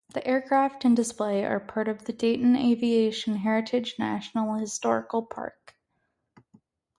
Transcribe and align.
The 0.15 0.27
aircraft 0.27 0.83
and 0.83 0.95
display 0.95 1.45
are 1.45 1.59
part 1.59 1.87
of 1.87 2.05
the 2.05 2.11
Dayton 2.11 2.55
Aviation 2.55 3.35
Heritage 3.35 3.97
National 3.99 4.55
Historical 4.55 5.21
Park. 5.21 5.75